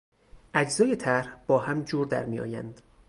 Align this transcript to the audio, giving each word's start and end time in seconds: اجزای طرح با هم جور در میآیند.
اجزای 0.53 0.95
طرح 0.95 1.35
با 1.47 1.59
هم 1.59 1.83
جور 1.83 2.07
در 2.07 2.25
میآیند. 2.25 2.81